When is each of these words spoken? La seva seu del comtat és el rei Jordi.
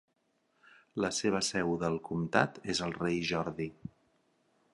La 1.05 1.11
seva 1.17 1.41
seu 1.49 1.75
del 1.85 1.99
comtat 2.09 2.59
és 2.75 2.83
el 2.87 2.97
rei 2.99 3.21
Jordi. 3.35 3.71